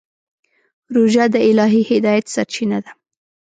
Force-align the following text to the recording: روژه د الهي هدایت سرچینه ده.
روژه 0.95 1.25
د 1.33 1.35
الهي 1.49 1.81
هدایت 1.91 2.25
سرچینه 2.33 2.77
ده. 2.83 2.91